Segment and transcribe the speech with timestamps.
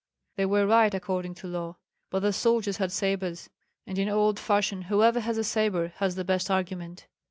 [0.35, 1.75] "They were right according to law;
[2.09, 3.51] but the soldiers had sabres,
[3.85, 7.05] and in old fashion whoever has a sabre has the best argument.